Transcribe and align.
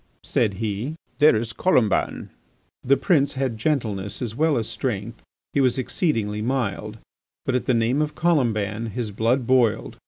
said 0.23 0.55
he, 0.55 0.95
"there 1.19 1.35
is 1.35 1.53
Colomban!" 1.53 2.31
The 2.83 2.97
prince 2.97 3.33
had 3.35 3.55
gentleness 3.59 4.19
as 4.19 4.33
well 4.35 4.57
as 4.57 4.67
strength; 4.67 5.21
he 5.53 5.61
was 5.61 5.77
exceedingly 5.77 6.41
mild; 6.41 6.97
but 7.45 7.53
at 7.53 7.67
the 7.67 7.75
name 7.75 8.01
of 8.01 8.15
Colomban 8.15 8.87
his 8.87 9.11
blood 9.11 9.45
boiled. 9.45 9.99